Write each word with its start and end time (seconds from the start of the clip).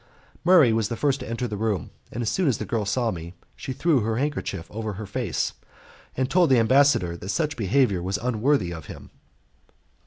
Murray 0.43 0.73
was 0.73 0.87
the 0.89 0.97
first 0.97 1.19
to 1.19 1.29
enter 1.29 1.47
the 1.47 1.57
room. 1.57 1.91
As 2.11 2.27
soon 2.27 2.47
as 2.47 2.57
the 2.57 2.65
girl 2.65 2.85
saw 2.85 3.11
me, 3.11 3.35
she 3.55 3.71
threw 3.71 3.99
her 3.99 4.17
handkerchief 4.17 4.65
over 4.71 4.93
her 4.93 5.05
face, 5.05 5.53
and 6.17 6.27
told 6.27 6.49
the 6.49 6.57
ambassador 6.57 7.15
that 7.15 7.29
such 7.29 7.55
behaviour 7.55 8.01
was 8.01 8.17
unworthy 8.17 8.73
of 8.73 8.87
him. 8.87 9.11